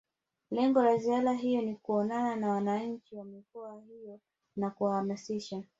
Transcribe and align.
Lengo 0.51 0.83
la 0.83 0.97
ziara 0.99 1.33
hiyo 1.33 1.61
ni 1.61 1.75
kuonana 1.75 2.35
na 2.35 2.49
wananchi 2.49 3.15
wa 3.15 3.23
mikoa 3.25 3.79
hiyo 3.81 4.19
na 4.55 4.69
kuwahamasisha 4.69 5.63